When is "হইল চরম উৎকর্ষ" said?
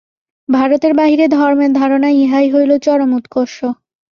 2.53-3.57